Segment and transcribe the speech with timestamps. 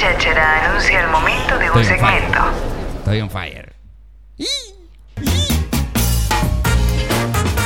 [0.00, 2.20] cháchara anuncia el momento de un Estoy on fire.
[2.20, 2.40] segmento.
[3.00, 3.72] Estoy on fire.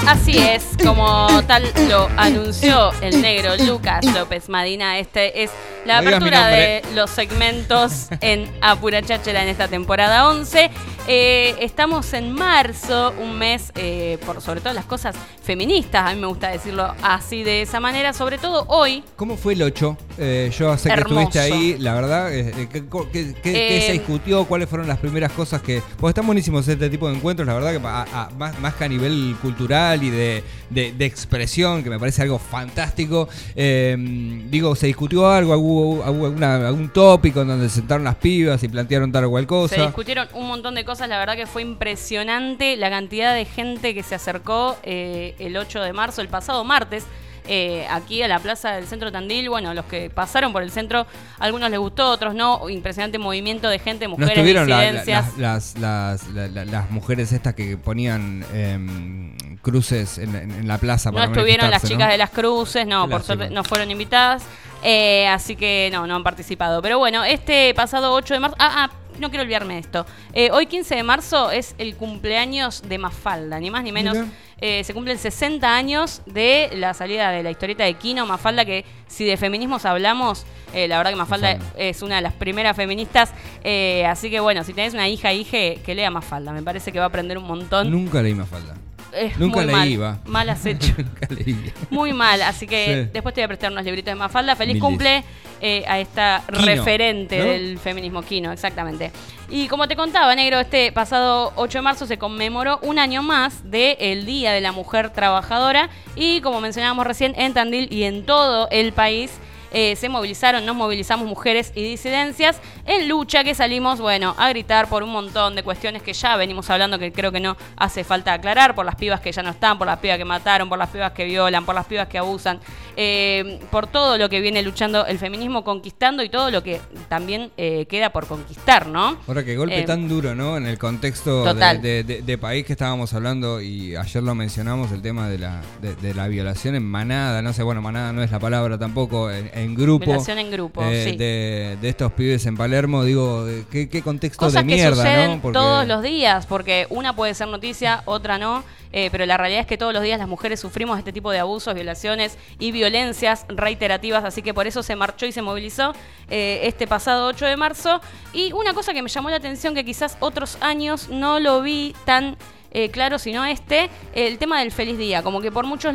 [0.09, 5.51] Así es, como tal lo anunció el negro Lucas López Madina, este es
[5.85, 10.71] la No apertura de los segmentos en Apura Cháchara en esta temporada 11.
[11.07, 16.20] Eh, estamos en marzo, un mes eh, por sobre todo las cosas feministas, a mí
[16.20, 19.05] me gusta decirlo así de esa manera, sobre todo hoy.
[19.16, 19.97] ¿Cómo fue el 8?
[20.16, 21.20] Eh, yo sé que Hermoso.
[21.20, 22.30] estuviste ahí, la verdad.
[22.30, 24.47] ¿Qué, qué- qué- qué se discutió?
[24.47, 25.83] ¿Cuáles fueron las primeras cosas que.?
[25.98, 28.85] Porque están buenísimos este tipo de encuentros, la verdad, que a- a- más, más que
[28.85, 33.29] a nivel cultural y de, de- de expresión, que me parece algo fantástico.
[33.55, 35.53] Digo, ¿se discutió algo?
[35.74, 39.45] ¿Hubo, alguna- algún tópico en donde se sentaron las pibas y plantearon tal o cual
[39.45, 39.83] Se cosa?
[39.83, 44.02] discutieron un montón de cosas, la verdad que fue impresionante la cantidad de gente que
[44.02, 47.05] se acercó eh, el 8 de marzo, el pasado martes.
[47.47, 51.07] Eh, aquí a la plaza del centro Tandil, bueno, los que pasaron por el centro,
[51.39, 52.69] algunos les gustó, otros no.
[52.69, 55.39] Impresionante movimiento de gente, ¿No mujeres, estuvieron la- la- disidencias.
[55.39, 60.78] las, las, las, la- las mujeres estas que ponían em, cruces en, en- en la
[60.78, 62.12] plaza No para estuvieron las chicas ¿no?
[62.12, 64.42] de las cruces, no, por suerte no fueron invitadas.
[64.83, 66.83] eh, así que no, no han participado.
[66.83, 68.56] Pero bueno, este pasado 8 de marzo.
[68.59, 70.07] Ah, ah, no quiero olvidarme de esto.
[70.33, 74.17] Eh, hoy 15 de marzo es el cumpleaños de Mafalda, ni más ni menos.
[74.59, 78.84] Eh, se cumplen 60 años de la salida de la historieta de Kino, Mafalda, que
[79.06, 81.79] si de feminismos hablamos, eh, la verdad que Mafalda, Mafalda.
[81.79, 83.33] es una de las primeras feministas.
[83.62, 86.53] eh, así que bueno, si tenés una hija, hije, que lea Mafalda.
[86.53, 87.91] Me parece que va a aprender un montón.
[87.91, 88.75] Nunca leí más falda.
[89.17, 89.89] Es nunca muy leí, mal.
[89.89, 90.19] iba.
[90.27, 90.93] Mal has hecho.
[90.98, 91.73] Nunca leí.
[91.91, 93.11] Muy mal, así que Sí.
[93.12, 94.56] después te voy a prestar unos libritos de Mafalda.
[94.56, 95.25] Feliz Mil cumple
[95.61, 97.45] eh, a esta Kino, referente ¿no?
[97.45, 99.11] del feminismo Kino, exactamente.
[99.48, 103.71] Y como te contaba, Negro, este pasado 8 de marzo se conmemoró un año más
[103.71, 108.69] del Día de la Mujer Trabajadora y como mencionábamos recién, en Tandil y en todo
[108.71, 109.31] el país
[109.75, 114.89] eh, se movilizaron, nos movilizamos mujeres y disidencias en lucha que salimos, bueno, a gritar
[114.89, 118.33] por un montón de cuestiones que ya venimos hablando que creo que no hace falta
[118.33, 120.91] aclarar, por las pibas que ya no están, por las pibas que mataron, por las
[120.91, 122.60] pibas que violan, por las pibas que abusan,
[122.97, 127.50] eh, por todo lo que viene luchando el feminismo conquistando y todo lo que también
[127.56, 129.19] eh, queda por conquistar, ¿no?
[129.27, 130.56] Ahora que golpe Eh, tan duro, ¿no?
[130.56, 131.82] En el contexto de, Total.
[131.82, 135.60] de- de- de país que estábamos hablando y ayer lo mencionamos, el tema de la,
[135.82, 139.31] de, de la violación en manada, no sé, bueno, manada no es la palabra tampoco,
[139.31, 140.06] en, en grupo.
[140.06, 141.16] Violación en grupo, sí.
[141.16, 145.43] de, estos pibes en Palermo, digo, ¿qué, qué contexto Cosas de que mierda, suceden ¿no?
[145.43, 148.65] Porque- todos los días, porque una puede ser noticia, otra no,
[149.11, 151.75] pero la realidad es que todos los días las mujeres sufrimos este tipo de abusos,
[151.75, 155.95] violaciones y violencias reiterativas, así que por eso se marchó y se movilizó
[156.28, 158.00] eh, este pasado 8 de marzo.
[158.34, 161.94] Y una cosa que me llamó la atención, que quizás otros años no lo vi
[162.05, 162.37] tan
[162.73, 165.94] eh, claro, sino este, el tema del feliz día, como que por muchos,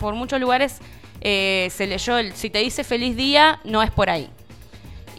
[0.00, 0.80] por muchos lugares
[1.22, 4.28] eh, se leyó el, si te dice feliz día, no es por ahí.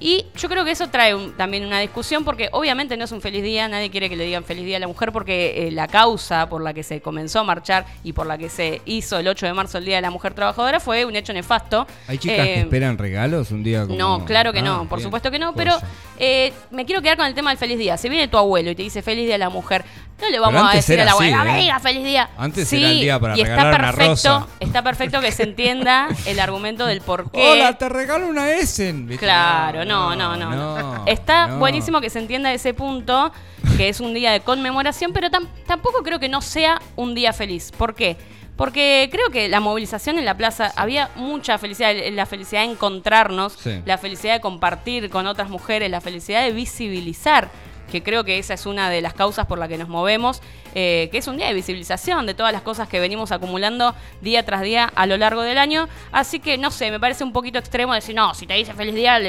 [0.02, 3.20] Y yo creo que eso trae un- también una discusión porque obviamente no es un
[3.22, 5.88] feliz día, nadie quiere que le digan feliz día a la mujer porque eh, la
[5.88, 9.28] causa por la que se comenzó a marchar y por la que se hizo el
[9.28, 11.86] 8 de marzo el Día de la Mujer Trabajadora fue un hecho nefasto.
[12.08, 13.98] ¿Hay chicas que Eh, esperan regalos un día como...
[13.98, 15.08] no, claro que Ah, no, por bien.
[15.08, 15.74] supuesto que no, pero
[16.18, 17.98] eh, me quiero quedar con el tema del feliz día.
[17.98, 19.84] Si viene tu abuelo y te dice feliz día a la mujer,
[20.22, 21.74] no le vamos a decir a la abuela, así, ¿eh?
[21.82, 22.30] feliz día.
[22.38, 24.48] Antes Sí, era el día para y está una perfecto, rosa.
[24.60, 27.50] está perfecto que se entienda el argumento del por qué.
[27.52, 29.08] Hola, te regalo una Essen.
[29.18, 30.50] Claro, no, no, no.
[30.56, 31.06] no.
[31.08, 31.60] Está no.
[31.60, 33.32] buenísimo que se entienda ese punto,
[33.78, 37.34] que es un día de conmemoración, pero tam- tampoco creo que no sea un día
[37.34, 37.72] feliz.
[37.78, 38.18] ¿Por qué?
[38.56, 42.72] Porque creo que la movilización en la plaza había mucha felicidad, el- la felicidad de
[42.72, 43.82] encontrarnos, Sí.
[43.86, 47.50] la felicidad de compartir con otras mujeres, la felicidad de visibilizar,
[47.90, 50.42] que creo que esa es una de las causas por la que nos movemos,
[50.76, 54.44] eh, que es un día de visibilización de todas las cosas que venimos acumulando día
[54.46, 55.88] tras día a lo largo del año.
[56.12, 58.96] Así que no sé, me parece un poquito extremo decir, no, si te dice feliz
[58.96, 59.20] día,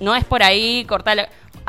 [0.00, 1.28] no es por ahí, cortar Hay,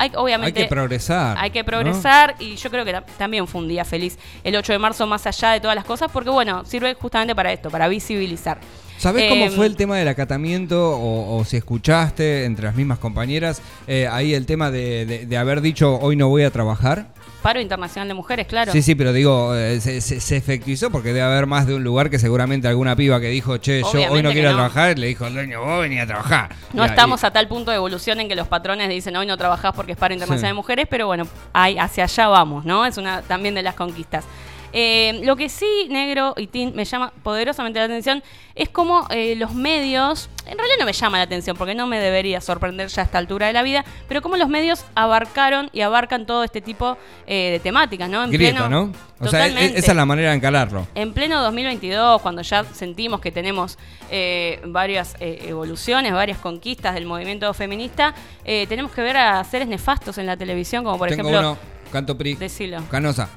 [0.09, 1.37] Hay obviamente, que progresar.
[1.39, 1.65] hay que ¿no?
[1.65, 5.07] progresar y yo creo que ta- también fue un día feliz el 8 de marzo
[5.07, 8.59] más allá de todas las cosas porque bueno, sirve justamente para esto, para visibilizar.
[8.97, 13.61] ¿Sabés cómo fue el tema del acatamiento o, o si escuchaste entre las mismas compañeras
[13.87, 17.07] eh, ahí el tema de, de- de haber dicho hoy no voy a trabajar?
[17.43, 18.71] Paro Internacional de Mujeres, claro.
[18.71, 21.83] Sí, sí, pero digo, eh, se, se- se efectivizó porque debe haber más de un
[21.83, 24.55] lugar que seguramente alguna piba que dijo, che, yo hoy no quiero no.
[24.55, 26.55] trabajar, le dijo al dueño, vos venía a trabajar.
[26.73, 29.27] No Y- estamos y- a tal punto de evolución en que los patrones dicen hoy
[29.27, 30.53] no trabajás porque es paro internacional Sí.
[30.53, 32.85] de mujeres, pero bueno, hay, hacia allá vamos, ¿no?
[32.85, 34.25] Es una también de las conquistas.
[34.73, 38.21] Eh, lo que sí, negro y Tin, me llama poderosamente la atención
[38.55, 41.99] es como eh, los medios, en realidad no me llama la atención porque no me
[41.99, 45.81] debería sorprender ya a esta altura de la vida, pero como los medios abarcaron y
[45.81, 46.97] abarcan todo este tipo
[47.27, 48.23] eh, de temáticas, ¿no?
[48.23, 48.91] En Grieta, ¿no?
[49.19, 49.79] O sea, e- Totalmente.
[49.79, 50.87] esa es la manera de encalarlo.
[50.95, 53.77] En pleno 2022, cuando ya sentimos que tenemos
[54.09, 60.25] eh, varias evoluciones, varias conquistas del movimiento feminista, tenemos que ver a seres nefastos en
[60.25, 61.51] la televisión, como por Tengo ejemplo...
[61.51, 61.57] uno,
[61.91, 62.83] Canto Pri, Decilo.
[62.89, 63.29] Canosa.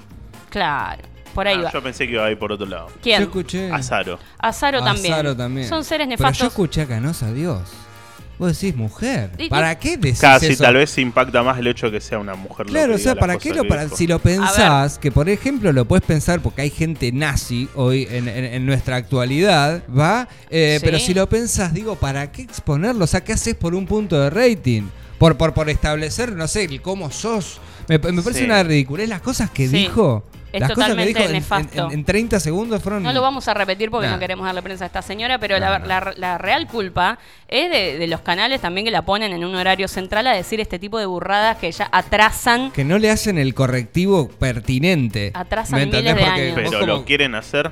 [0.48, 1.02] Claro,
[1.34, 1.72] por ahí Ah, va.
[1.72, 2.88] yo pensé que iba a ir por otro lado.
[3.02, 3.18] ¿Quién?
[3.20, 3.70] Yo escuché.
[3.70, 4.18] Azaro.
[4.38, 5.12] Azaro también.
[5.12, 5.68] Azaro también.
[5.68, 6.48] Son seres Pero yo nefastos.
[6.48, 7.60] escuché a Canosa, Dios.
[8.38, 9.30] Vos decís mujer.
[9.50, 10.62] ¿Para qué decís Casi, eso?
[10.64, 12.64] tal vez impacta más el hecho de que sea una mujer.
[12.68, 16.06] Claro, o sea, ¿para qué lo para, si lo pensás, que por ejemplo lo puedes
[16.06, 20.26] pensar porque hay gente nazi hoy en, en- en nuestra actualidad, ¿va?
[20.48, 20.86] Eh, Sí.
[20.86, 23.04] Pero si lo pensás, digo, ¿para qué exponerlo?
[23.04, 24.84] O sea, ¿qué haces por un punto de rating?
[25.18, 27.60] Por, por, por establecer, no sé, el cómo sos.
[27.88, 28.44] Me, me parece Sí.
[28.46, 29.06] una ridiculez.
[29.10, 29.76] Las cosas que Sí.
[29.76, 30.24] dijo.
[30.52, 31.86] Es las cosas que totalmente dijo en- en, nefasto.
[31.86, 33.02] en- en 30 segundos fueron.
[33.02, 34.14] No lo vamos a repetir porque Nah.
[34.14, 35.86] no queremos darle prensa a esta señora, pero la, no.
[35.86, 37.18] la- la real culpa
[37.48, 40.60] es de, de los canales también que la ponen en un horario central a decir
[40.60, 42.70] este tipo de burradas que ya atrasan.
[42.72, 45.30] Que no le hacen el correctivo pertinente.
[45.34, 46.52] Atrasan miles de años.
[46.54, 47.70] Pero como- lo quieren hacer.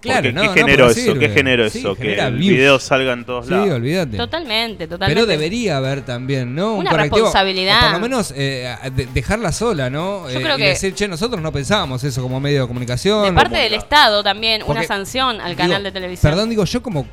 [0.00, 1.14] Claro, Porque no, ¿qué no, generó eso?
[1.18, 1.94] ¿Qué generó Sí, eso?
[1.94, 2.56] que el views.
[2.56, 3.70] video salga en todos Sí, lados.
[3.72, 4.16] olvídate.
[4.16, 5.14] Totalmente, totalmente.
[5.14, 6.76] Pero debería haber también, ¿no?
[6.76, 7.78] Una correctivo, responsabilidad.
[7.78, 10.30] o por lo menos eh, de- dejarla sola, ¿no?
[10.30, 13.24] Yo Eh, creo y que- decir, che, nosotros no pensábamos eso como medio de comunicación.
[13.24, 16.32] De parte como- del Estado también, una sanción al digo, canal de televisión.
[16.32, 17.06] Perdón, digo, yo como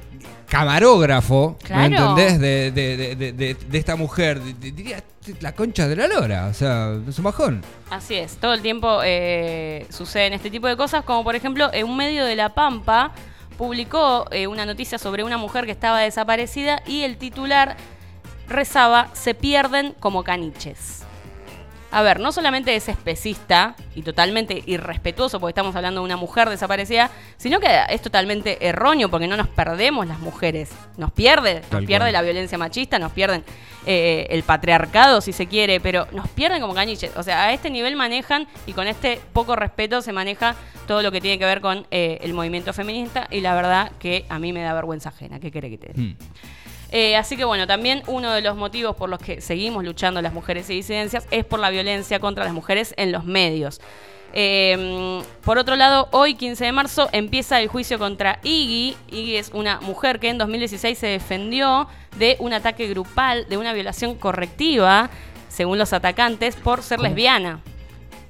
[0.49, 2.09] camarógrafo, ¿me Claro.
[2.17, 2.39] entendés?
[2.39, 5.03] De, de- de- de- esta mujer, diría
[5.41, 7.61] la concha de la lora, o sea, es un bajón.
[7.89, 11.85] Así es, todo el tiempo eh, suceden este tipo de cosas, como por ejemplo, en
[11.85, 13.11] un medio de La Pampa
[13.57, 17.75] publicó eh, una noticia sobre una mujer que estaba desaparecida y el titular
[18.47, 21.03] rezaba, se pierden como caniches.
[21.89, 26.49] A ver, no solamente es especista y totalmente irrespetuoso porque estamos hablando de una mujer
[26.49, 30.69] desaparecida, sino que es totalmente erróneo porque no nos perdemos las mujeres.
[30.97, 32.13] Nos pierde, nos Tal pierde cual.
[32.13, 33.43] la violencia machista, nos pierden
[33.85, 37.15] eh, el patriarcado si se quiere, pero nos pierden como caniches.
[37.15, 40.55] O sea, a este nivel manejan y con este poco respeto se maneja
[40.87, 44.25] todo lo que tiene que ver con eh, el movimiento feminista y la verdad que
[44.27, 45.39] a mí me da vergüenza ajena.
[45.39, 46.01] ¿Qué quiere que te diga?
[46.01, 46.17] Mm.
[46.91, 50.33] Eh, así que bueno, también uno de los motivos por los que seguimos luchando las
[50.33, 53.81] mujeres y disidencias es por la violencia contra las mujeres en los medios.
[54.33, 58.95] Eh, por otro lado, hoy 15 de marzo empieza el juicio contra Iggy.
[59.09, 61.87] Iggy es una mujer que en 2016 se defendió
[62.17, 65.09] de un ataque grupal, de una violación correctiva,
[65.49, 67.07] según los atacantes, por ser ¿Cómo?
[67.09, 67.61] lesbiana.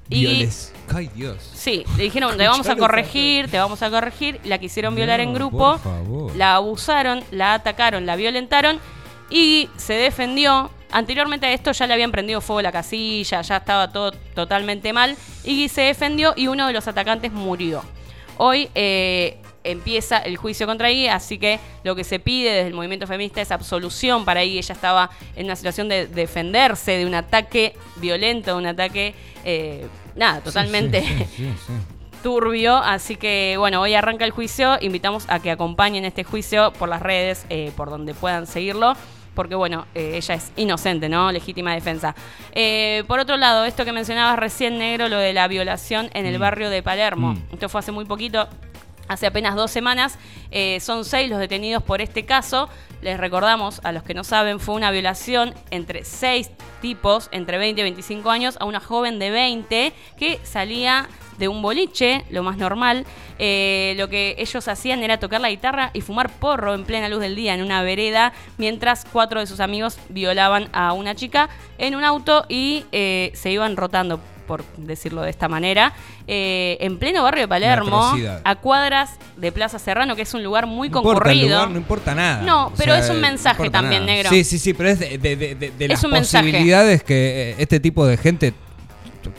[0.10, 0.74] Iggy- Violes.
[0.94, 1.38] Ay, Dios.
[1.54, 4.40] Sí, le dijeron, te vamos a corregir, te vamos a corregir.
[4.44, 6.36] La quisieron violar en grupo, por favor.
[6.36, 8.80] la abusaron, la atacaron, la violentaron
[9.30, 10.72] y se defendió.
[10.90, 15.18] Anteriormente a esto ya le habían prendido fuego la casilla, ya estaba todo totalmente mal.
[15.44, 17.84] Iggy se defendió y uno de los atacantes murió.
[18.38, 19.38] Hoy eh,
[19.72, 23.42] empieza el juicio contra Iggy, así que lo que se pide desde el movimiento feminista
[23.42, 24.58] es absolución para Iggy.
[24.60, 29.14] Ella estaba en una situación de defenderse de un ataque violento, de un ataque,
[29.46, 31.74] eh, nada, totalmente Sí, sí, sí, sí.
[32.24, 36.90] turbio, así que bueno, hoy arranca el juicio, invitamos a que acompañen este juicio por
[36.90, 38.94] las redes, eh, por donde puedan seguirlo,
[39.36, 41.32] porque bueno, eh, ella es inocente, ¿no?
[41.32, 42.16] Legítima defensa.
[42.54, 46.38] Eh, por otro lado, esto que mencionabas recién, negro, lo de la violación en el
[46.38, 46.42] Mm.
[46.42, 47.42] barrio de Palermo, Mm.
[47.54, 48.48] esto fue hace muy poquito.
[49.08, 50.18] Hace apenas dos semanas
[50.52, 52.70] eh, son seis los detenidos por este caso.
[53.02, 56.50] Les recordamos, a los que no saben, fue una violación entre seis
[56.82, 61.08] tipos, entre 20 y 25 años, a una joven de 20 que salía
[61.38, 63.06] de un boliche, lo más normal.
[63.40, 67.20] Eh, lo que ellos hacían era tocar la guitarra y fumar porro en plena luz
[67.20, 71.96] del día en una vereda, mientras cuatro de sus amigos violaban a una chica en
[71.96, 75.94] un auto y eh, se iban rotando por decirlo de esta manera,
[76.26, 80.66] eh, en pleno barrio de Palermo, a cuadras de Plaza Serrano, que es un lugar
[80.66, 81.50] muy No importa el concurrido.
[81.58, 82.42] lugar, no importa nada.
[82.44, 84.14] No, O pero sea, es un no mensaje también, nada.
[84.14, 84.30] negro.
[84.30, 86.46] Sí, sí, sí, pero es de, de- de- de- de Es las mensaje.
[86.48, 88.54] posibilidades que eh, este tipo de gente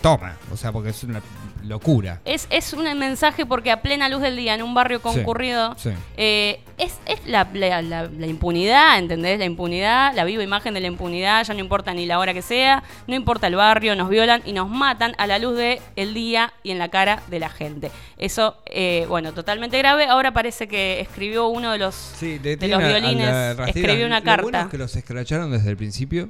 [0.02, 0.36] toma.
[0.52, 1.20] O sea, porque es una
[1.64, 2.20] locura.
[2.24, 5.90] Es, es un mensaje porque a plena luz del día, en un barrio concurrido, sí.
[6.16, 9.38] eh, es, es la, la- la- la impunidad, ¿entendés?
[9.38, 12.42] La impunidad, la viva imagen de la impunidad, ya no importa ni la hora que
[12.42, 16.52] sea, no importa el barrio, nos violan y nos matan a la luz del día
[16.62, 17.90] y en la cara de la gente.
[18.16, 20.06] Eso, eh, bueno, totalmente grave.
[20.06, 23.28] Ahora parece que escribió uno de los, Sí, de los violines,
[23.68, 24.60] escribió una Lo bueno carta.
[24.62, 26.28] es que los escracharon desde el principio.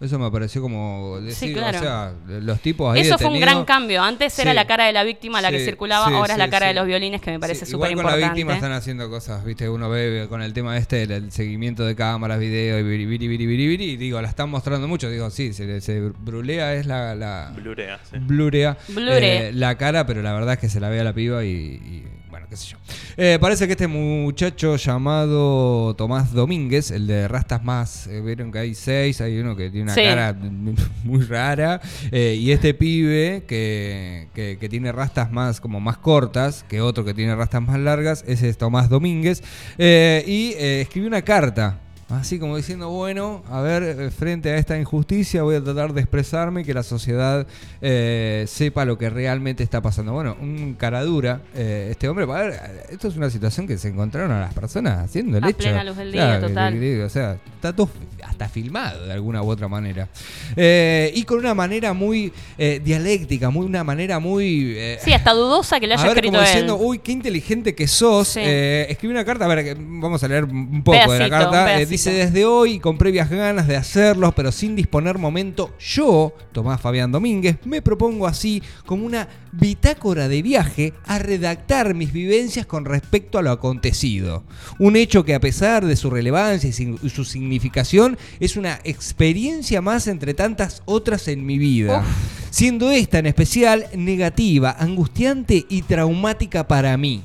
[0.00, 1.78] Eso me pareció como decir, claro.
[1.78, 4.02] o sea, los tipos ahí Eso fue un gran cambio.
[4.02, 4.54] Antes era Sí.
[4.56, 6.66] la cara de la víctima la que Sí, circulaba, sí, ahora es la sí, cara
[6.66, 6.78] de sí.
[6.78, 8.34] los violines que me parece Sí, súper Igual con la importante.
[8.34, 11.94] víctima están haciendo cosas, viste, uno ve con el tema este, el, el seguimiento de
[11.94, 16.00] cámaras, video, y viri, viri, y digo, la están mostrando mucho, digo, sí, se, se
[16.00, 17.14] brulea, es la...
[17.14, 18.18] la Blurea, sí.
[18.18, 19.48] blurea, Blure.
[19.48, 21.48] eh, la cara, pero la verdad es que se la ve a la piba y,
[21.48, 22.04] y,
[22.54, 22.78] qué sé yo.
[23.16, 28.58] Eh, parece que este muchacho llamado Tomás Domínguez, el de Rastas Más, eh, vieron que
[28.60, 30.02] hay seis, hay uno que tiene una Sí.
[30.02, 30.32] cara
[31.04, 31.80] muy rara,
[32.12, 37.04] eh, y este pibe que, que- que tiene rastas más como más cortas que otro
[37.04, 39.42] que tiene rastas más largas, ese es Tomás Domínguez,
[39.78, 41.80] y escribió una carta.
[42.20, 46.00] Así como diciendo, bueno, a ver, eh, frente a esta injusticia voy a tratar de
[46.00, 47.46] expresarme y que la sociedad
[47.80, 50.12] eh, sepa lo que realmente está pasando.
[50.12, 53.88] Bueno, un cara dura, eh, este hombre, a ver, esto es una situación que se
[53.88, 55.58] encontraron a las personas haciendo el A hecho.
[55.58, 56.74] plena luz del día, total.
[56.74, 57.88] que- o sea, está todo
[58.22, 60.08] hasta filmado de alguna u otra manera.
[60.56, 64.76] Eh, y con una manera muy dialéctica, muy una manera muy...
[65.00, 66.46] Sí, hasta dudosa que lo a haya ver, escrito como él.
[66.46, 68.28] diciendo, uy, qué inteligente que sos.
[68.28, 68.40] Sí.
[68.42, 71.64] Escribí una carta, a ver, que vamos a leer un poco de la carta.
[71.66, 72.03] Pedacito.
[72.04, 77.10] Dice, desde hoy, con previas ganas de hacerlos, pero sin disponer momento, yo, Tomás Fabián
[77.10, 83.38] Domínguez, me propongo así, como una bitácora de viaje, a redactar mis vivencias con respecto
[83.38, 84.44] a lo acontecido.
[84.78, 90.06] Un hecho que a pesar de su relevancia y su significación, es una experiencia más
[90.06, 92.04] entre tantas otras en mi vida.
[92.50, 97.24] Siendo esta en especial negativa, angustiante y traumática para mí.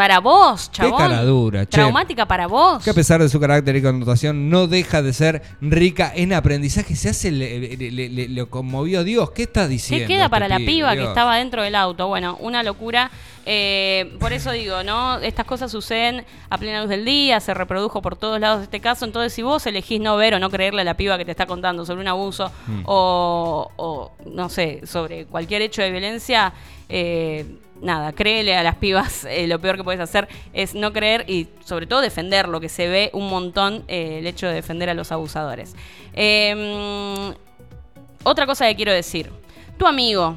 [0.00, 0.96] Para vos, chabón.
[0.98, 1.72] cara dura, che.
[1.72, 2.82] Traumática para vos.
[2.82, 6.96] Que a pesar de su carácter y connotación, no deja de ser rica en aprendizaje.
[6.96, 9.30] Se hace, le, le- le- conmovió Dios.
[9.32, 10.06] ¿Qué está diciendo?
[10.06, 10.66] ¿Qué queda este para la pibe?
[10.72, 12.08] piba que estaba dentro del auto?
[12.08, 13.10] Bueno, una locura.
[13.44, 15.18] Eh, por eso digo, ¿no?
[15.18, 19.04] Estas cosas suceden a plena luz del día, se reprodujo por todos lados este caso.
[19.04, 21.44] Entonces, si vos elegís no ver o no creerle a la piba que te está
[21.46, 22.82] contando sobre un abuso Mm.
[22.86, 26.52] o, o, no sé, sobre cualquier hecho de violencia,
[26.90, 27.46] eh,
[27.80, 29.24] nada, créele a las pibas.
[29.28, 32.68] eh, lo peor que puedes hacer es no creer y, sobre todo, defender lo que
[32.68, 35.74] se ve un montón, eh, el hecho de defender a los abusadores.
[36.12, 37.32] Eh,
[38.22, 39.30] otra cosa que quiero decir.
[39.78, 40.36] Tu amigo,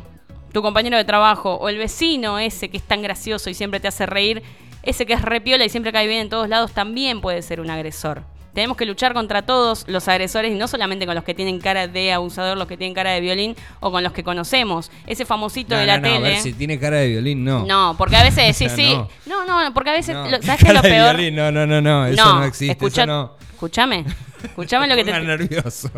[0.54, 3.90] tu compañero de trabajo o el vecino ese que es tan gracioso y siempre te
[3.90, 4.42] hace reír,
[4.84, 7.70] ese que es repiola y siempre cae bien en todos lados, también puede ser un
[7.70, 8.24] agresor.
[8.54, 11.88] Tenemos que luchar contra todos los agresores y no solamente con los que tienen cara
[11.88, 14.92] de abusador, los que tienen cara de violín o con los que conocemos.
[15.08, 16.28] Ese famosito No, de la no, no, tele.
[16.28, 17.66] A ver, si tiene cara de violín, no.
[17.66, 18.94] No, porque a veces sí, sí.
[19.26, 19.46] no.
[19.46, 21.16] No, no, porque a veces, lo- ¿sabes qué es lo peor?
[21.18, 22.06] violín, no, no, no, no.
[22.06, 22.74] Eso no, existe.
[22.74, 23.32] escucha- eso no.
[23.54, 24.06] Escúchame.
[24.44, 25.90] Escúchame lo que te, nervioso.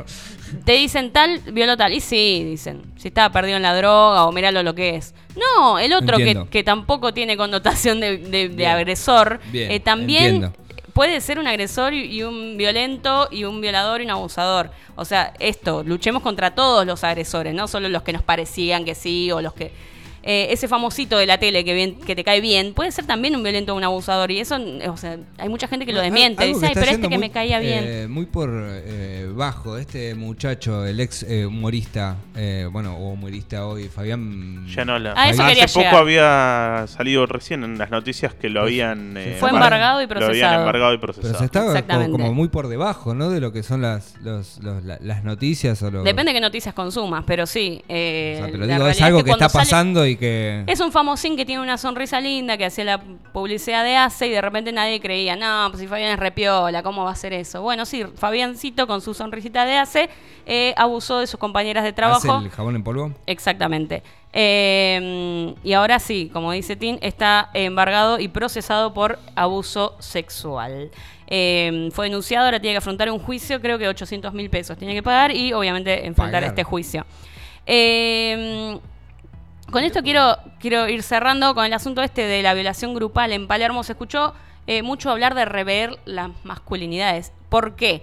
[0.65, 1.93] te dicen tal, violó tal.
[1.93, 2.83] Y sí, dicen.
[2.95, 5.13] Si estaba perdido en la droga o miralo lo que es.
[5.35, 8.69] No, el otro que, que tampoco tiene connotación de, de- de Bien.
[8.69, 10.53] agresor, Bien, eh, también entiendo.
[10.95, 14.71] Puede ser un agresor y, un violento y un violador y un abusador.
[14.95, 18.95] O sea, esto, luchemos contra todos los agresores, no solo los que nos parecían que
[18.95, 19.73] sí o los que...
[20.25, 23.35] eh, ese famosito de la tele que, bien, que te cae bien puede ser también
[23.35, 24.57] un violento o un abusador y eso,
[24.89, 26.43] o sea, hay mucha gente que lo desmiente.
[26.43, 27.83] Algo Dice, que ay, pero este que muy, me caía bien.
[27.85, 33.67] eh, muy por eh, bajo, este muchacho, el ex eh, humorista, eh, bueno, o humorista
[33.67, 34.65] hoy, Fabián.
[34.67, 35.13] Yanola.
[35.15, 35.95] A eso Hace poco llegar.
[35.95, 39.15] había salido recién en las noticias que lo habían.
[39.17, 40.59] eh, Fue embar- embargado y Lo habían procesado.
[40.59, 42.11] embargado y Pero se Exactamente.
[42.11, 43.29] como muy por debajo, ¿no?
[43.29, 46.41] De lo que son las, los- los- la- las noticias o lo- Depende de qué
[46.41, 47.81] noticias consumas, pero sí.
[47.87, 50.17] eh, O sea, te lo la digo, es algo que que está sale- pasando y
[50.17, 50.63] que.
[50.67, 54.31] Es un famosín que tiene una sonrisa linda, que hacía la publicidad de ACE y
[54.31, 57.61] de repente nadie creía, no, pues si Fabián es repiola, ¿cómo va a hacer eso?
[57.61, 60.09] Bueno, sí, Fabiancito con su sonrisita de ACE
[60.45, 62.33] eh, abusó de sus compañeras de trabajo.
[62.33, 63.11] ¿Hace el jabón en polvo?
[63.25, 64.03] Exactamente.
[64.33, 70.91] Eh, y ahora sí, como dice Tin, está embargado y procesado por abuso sexual.
[71.27, 74.93] Eh, fue denunciado, ahora tiene que afrontar un juicio, creo que 800 mil pesos tiene
[74.93, 76.43] que pagar y obviamente enfrentar Pagar.
[76.43, 77.05] este juicio.
[77.65, 78.77] Eh,
[79.71, 83.47] con esto quiero, quiero ir cerrando con el asunto este de la violación grupal en
[83.47, 83.83] Palermo.
[83.83, 84.33] Se escuchó
[84.67, 87.31] eh, mucho hablar de rever las masculinidades.
[87.49, 88.01] ¿Por qué?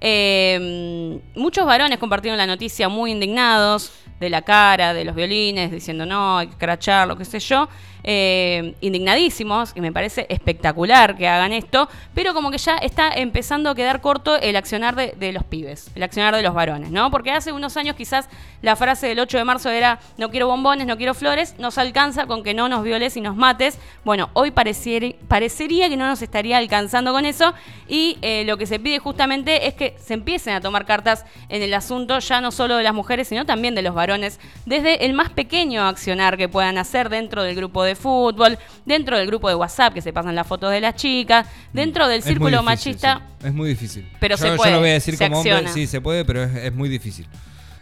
[0.00, 6.06] Eh, muchos varones compartieron la noticia muy indignados de la cara, de los violines, diciendo
[6.06, 7.68] no, hay que cracharlo, qué sé yo.
[8.02, 13.70] Eh, indignadísimos, y me parece espectacular que hagan esto, pero como que ya está empezando
[13.70, 17.10] a quedar corto el accionar de, los pibes, el accionar de los varones, ¿no?
[17.10, 18.28] Porque hace unos años quizás
[18.62, 22.26] la frase del 8 de marzo era no quiero bombones, no quiero flores, nos alcanza
[22.26, 23.78] con que no nos violes y nos mates.
[24.04, 27.52] Bueno, hoy parecería que no nos estaría alcanzando con eso
[27.86, 31.62] y eh, lo que se pide justamente es que se empiecen a tomar cartas en
[31.62, 35.12] el asunto, ya no solo de las mujeres, sino también de los varones, desde el
[35.12, 39.48] más pequeño accionar que puedan hacer dentro del grupo de de fútbol, dentro del grupo
[39.48, 42.64] de WhatsApp que se pasan las fotos de las chicas, dentro del Es círculo difícil,
[42.64, 43.22] machista.
[43.40, 43.46] sí.
[43.46, 44.10] Es muy difícil.
[44.18, 46.24] Pero yo, se yo puede, lo voy a decir se como hombre, sí, se puede,
[46.24, 47.26] pero es, es muy difícil.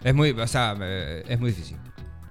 [0.05, 1.77] Es muy, o sea, eh, es muy difícil.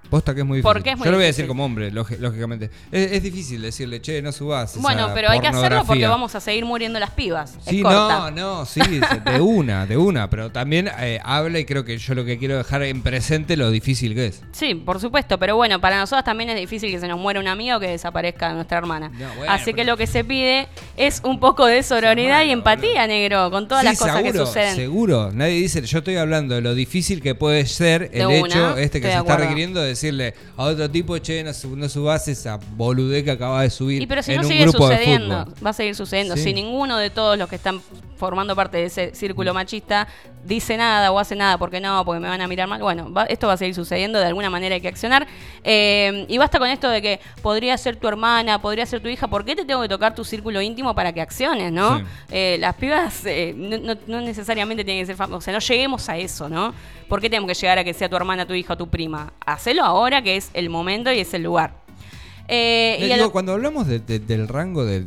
[0.09, 0.73] Posta que es muy difícil.
[0.73, 1.43] ¿Por qué es muy Yo lo voy a difícil?
[1.43, 2.69] decir como hombre, lógi- lógicamente.
[2.91, 4.77] Es, es difícil decirle, che, no subas.
[4.81, 6.09] Bueno, pero hay que hacerlo porque pornografía".
[6.09, 7.57] vamos a seguir muriendo las pibas.
[7.67, 8.31] Sí, es no, corta.
[8.31, 8.79] no, sí,
[9.25, 10.29] de una, de una.
[10.29, 13.69] Pero también eh, habla y creo que yo lo que quiero dejar en presente lo
[13.71, 14.41] difícil que es.
[14.51, 17.47] Sí, por supuesto, pero bueno, para nosotros también es difícil que se nos muera un
[17.47, 19.09] amigo o que desaparezca nuestra hermana.
[19.09, 22.51] No, bueno, Así que pero- lo que se pide es un poco de sororidad y
[22.51, 24.75] empatía, negro, con todas Sí, las cosas seguro, que suceden.
[24.75, 28.37] Seguro, nadie dice, yo estoy hablando de lo difícil que puede ser De el una,
[28.37, 29.43] hecho este estoy que de se está acuerdo.
[29.49, 33.69] requiriendo de decirle a otro tipo, che, no, no subas esa boludez que acaba de
[33.69, 36.35] subir Y pero si en no un sigue grupo sucediendo, va a seguir sucediendo.
[36.35, 36.43] Sí.
[36.43, 37.81] Si ninguno de todos los que están
[38.17, 40.07] formando parte de ese círculo machista
[40.43, 43.25] dice nada o hace nada porque no, porque me van a mirar mal, bueno, va-
[43.25, 45.27] esto va a seguir sucediendo, de alguna manera hay que accionar.
[45.63, 49.27] Eh, y basta con esto de que podría ser tu hermana, podría ser tu hija,
[49.27, 51.99] ¿por qué te tengo que tocar tu círculo íntimo para que acciones, no?
[51.99, 52.05] Sí.
[52.31, 55.59] Eh, las pibas eh, no, no- no necesariamente tienen que ser famosas, o sea, no
[55.59, 56.73] lleguemos a eso, ¿no?
[57.09, 59.33] ¿Por qué tenemos que llegar a que sea tu hermana, tu hija o tu prima?
[59.45, 61.71] Hacelo ahora que es el momento y es el lugar.
[62.47, 65.03] Eh, y digo, lo- cuando hablamos de- de- del rango de,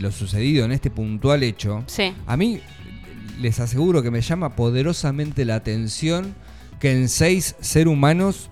[0.00, 2.12] lo sucedido en este puntual hecho, Sí.
[2.26, 2.60] a mí
[3.40, 6.34] les aseguro que me llama poderosamente la atención
[6.80, 8.50] que en seis ser humanos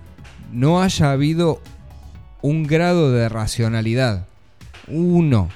[0.51, 1.61] no haya habido
[2.41, 4.25] un grado de racionalidad.
[4.87, 5.49] Uno.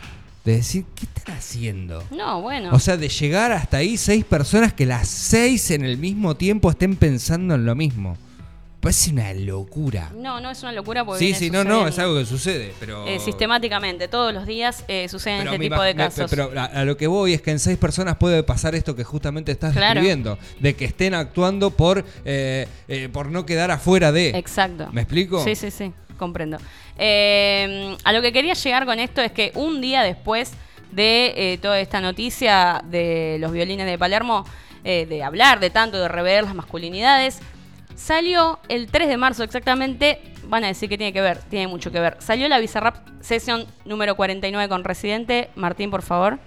[0.45, 2.01] De decir, ¿qué están haciendo?
[2.09, 2.69] No, bueno.
[2.71, 6.69] O sea, de llegar hasta ahí seis personas que las seis en el mismo tiempo
[6.71, 8.15] estén pensando en lo mismo.
[8.87, 10.11] Parece una locura.
[10.15, 13.05] no, no es una locura porque Sí, sí, no, no, es algo que sucede, pero...
[13.07, 16.29] eh, sistemáticamente, todos los días eh, suceden Pero este tipo de me- casos.
[16.29, 19.03] Pero a, a lo que voy es que en seis personas puede pasar esto que
[19.03, 19.95] justamente estás Claro.
[19.95, 20.37] describiendo.
[20.59, 24.29] De que estén actuando por, eh, eh, por no quedar afuera de...
[24.29, 24.87] Exacto.
[24.91, 25.43] ¿Me explico?
[25.43, 26.57] Sí, sí, sí, comprendo.
[26.57, 30.51] A lo que quería llegar con esto es que un día después
[30.91, 34.45] de toda esta noticia de los violines de Palermo,
[34.83, 37.39] de hablar de tanto, de rever las masculinidades,
[37.97, 41.91] salió el 3 de marzo exactamente, van a decir que tiene que ver, tiene mucho
[41.91, 45.49] que ver, salió la Bizarrap Session número 49 con Residente.
[45.55, 46.39] Martín, por favor.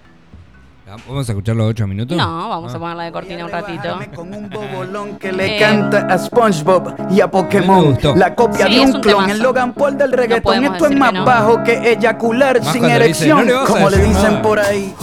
[1.07, 2.17] ¿Vamos a escuchar los ocho minutos?
[2.17, 2.75] No, vamos Ah.
[2.75, 3.97] a ponerla de cortina un ratito.
[4.13, 5.59] Con un bobolón que le Eh.
[5.59, 7.97] canta a SpongeBob y a Me Pokémon.
[8.15, 9.31] La copia Sí, de un un clon, temazo.
[9.31, 10.65] el Logan Paul del reggaetón.
[10.65, 11.23] Esto es más no.
[11.25, 14.41] bajo que eyacular Más sin dice, erección, "No le vas a como le dicen nada".
[14.41, 14.93] por ahí.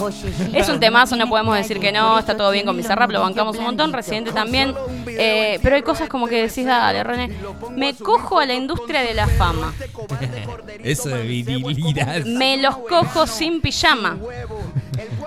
[0.53, 3.57] Es un temazo, no podemos decir que no, está todo bien con Bizarrap, lo bancamos
[3.57, 4.75] un montón, Residente también.
[5.07, 7.31] Eh, pero hay cosas como que decís, dale, René,
[7.75, 9.73] me cojo a la industria de la fama.
[10.83, 12.23] Eso de virilidad.
[12.25, 14.17] Me los cojo sin pijama.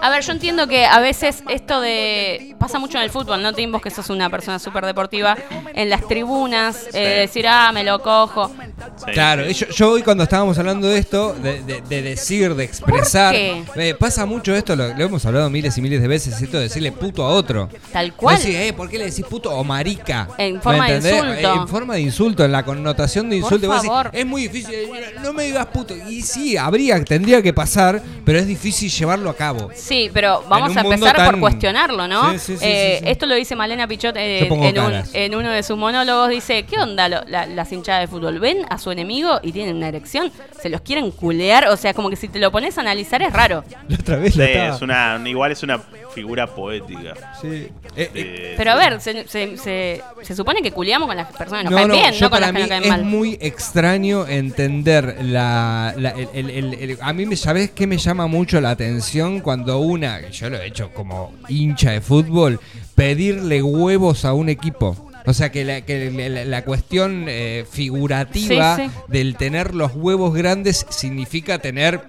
[0.02, 2.56] A ver, yo entiendo que a veces esto de.
[2.58, 3.70] pasa mucho en el fútbol, ¿no, Tim?
[3.70, 5.36] Vos que sos una persona súper deportiva.
[5.74, 8.48] En las tribunas, eh, decir, ah, me lo cojo.
[8.96, 12.64] Sí, Claro, yo, yo hoy cuando estábamos hablando de esto, de, de- de decir, de
[12.64, 13.64] expresar, qué?
[13.76, 16.64] eh, pasa mucho esto, lo, lo hemos hablado miles y miles de veces, esto de
[16.64, 17.68] decirle puto a otro.
[17.92, 18.34] Tal cual.
[18.34, 20.28] No decís, eh, ¿por qué le decís puto o marica?
[20.36, 21.24] En ¿Me forma de entendés?
[21.24, 21.54] insulto.
[21.62, 23.72] En forma de insulto, en la connotación de Por insulto.
[23.72, 24.10] Decís, favor.
[24.12, 24.74] es muy difícil,
[25.22, 25.94] no me digas puto.
[26.08, 29.70] Y sí, habría, tendría que pasar, pero es difícil llevarlo a cabo.
[29.74, 32.32] Sí, pero vamos a empezar por cuestionarlo, ¿no?
[32.32, 33.10] Sí, sí, sí, Eh, sí, sí.
[33.10, 36.30] Esto lo dice Malena Pichot eh, en, un- en uno de sus monólogos.
[36.30, 38.38] Dice, ¿qué onda lo- la- las hinchadas de fútbol?
[38.40, 40.30] ¿Ven a su enemigo y tienen una erección?
[40.60, 41.68] ¿Se los quieren culear?
[41.68, 43.64] O sea, como que si te lo pones a analizar es raro.
[43.88, 45.78] La otra vez Sí, la estaba- es una, igual es una
[46.14, 47.14] figura poética.
[47.40, 47.68] Sí.
[47.96, 51.64] Eh, eh, Pero a ver, se, se- se- se supone que culeamos con las personas
[51.64, 53.04] que nos No, caen no, bien, no con las que nos caen es mal.
[53.04, 57.96] muy extraño entender la, la- el- el- el- el- a mí me sabes qué me
[57.98, 62.58] llama mucho la atención cuando una, yo lo he hecho como hincha de fútbol,
[62.94, 65.08] pedirle huevos a un equipo.
[65.24, 68.90] O sea que la, que la- la cuestión eh, figurativa Sí, sí.
[69.08, 72.00] del tener los huevos grandes significa tener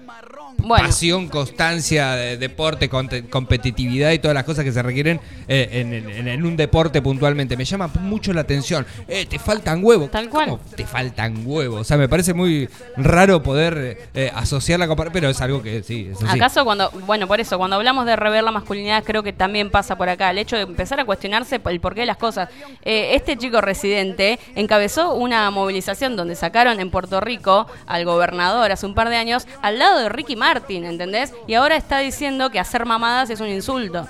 [0.64, 2.88] Bueno, pasión, constancia, de- deporte,
[3.30, 7.56] competitividad y todas las cosas que se requieren eh, en, en- en un deporte puntualmente.
[7.56, 8.86] Me llama mucho la atención.
[9.08, 10.10] Eh, te faltan huevos.
[10.10, 10.48] Tal cual.
[10.50, 11.80] ¿Cómo te faltan huevos?
[11.80, 15.82] O sea, me parece muy raro poder eh, asociar la comparación, pero es algo que
[15.82, 16.36] sí, es así.
[16.38, 19.96] ¿Acaso cuando, bueno, por eso, cuando hablamos de rever la masculinidad, creo que también pasa
[19.96, 22.48] por acá, el hecho de empezar a cuestionarse el porqué de las cosas.
[22.82, 28.86] Eh, este chico residente encabezó una movilización donde sacaron en Puerto Rico al gobernador hace
[28.86, 30.53] un par de años al lado de Ricky Martin,
[30.88, 31.32] ¿entendés?
[31.46, 34.06] Y ahora está diciendo que hacer mamadas es un insulto.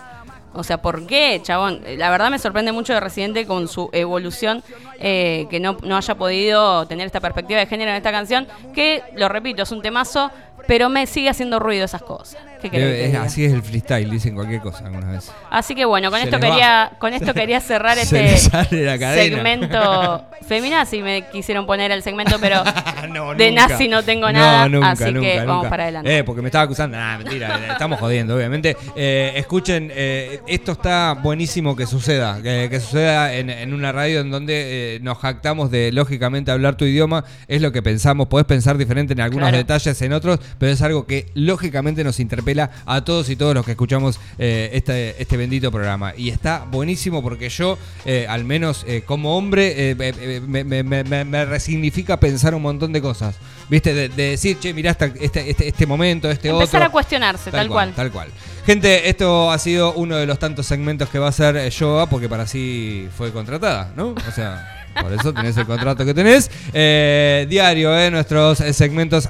[0.56, 1.80] O sea, ¿por qué, chabón?
[1.96, 4.62] La verdad me sorprende mucho de Residente con su evolución,
[5.00, 9.02] eh, que no, no haya podido tener esta perspectiva de género en esta canción, que,
[9.16, 10.30] lo repito, es un temazo,
[10.66, 12.38] pero me sigue haciendo ruido esas cosas.
[13.20, 15.32] Así es el freestyle, dicen cualquier cosa algunas veces.
[15.50, 16.40] Así que bueno, con Se esto va.
[16.50, 22.62] quería, con esto quería cerrar este segmento feminazi me quisieron poner el segmento, pero
[23.12, 23.68] No, de nunca.
[23.68, 26.18] nazi no tengo nada, nunca, así que vamos para adelante.
[26.18, 26.96] Eh, porque me estaba acusando.
[26.96, 28.76] Nah, mentira, eh, estamos jodiendo, obviamente.
[28.96, 32.42] Eh, escuchen, eh, esto está buenísimo que suceda.
[32.42, 36.76] Que, que suceda en, en una radio en donde eh, nos jactamos de, lógicamente, hablar
[36.76, 37.24] tu idioma.
[37.48, 38.28] Es lo que pensamos.
[38.28, 39.56] Podés pensar diferente en algunos Claro.
[39.58, 43.64] detalles, en otros, pero es algo que, lógicamente, nos interpela a todos y todos los
[43.64, 46.12] que escuchamos eh, este, este bendito programa.
[46.16, 49.94] Y está buenísimo porque yo, eh, al menos eh, como hombre,
[50.46, 53.36] me, me- me- me- me resignifica pensar un montón de cosas.
[53.68, 53.94] ¿Viste?
[53.94, 56.88] De, de decir, che, mirá esta- este, este, este momento, este Empezar otro.
[56.88, 57.92] a cuestionarse, tal, cual.
[57.94, 58.28] Tal cual.
[58.66, 62.28] Gente, esto ha sido uno de los tantos segmentos que va a hacer Yoga porque
[62.28, 64.08] para sí fue contratada, ¿no?
[64.28, 66.50] O sea, por eso tenés el contrato que tenés.
[66.72, 68.10] Eh, diario, ¿eh?
[68.10, 69.22] Nuestros segmentos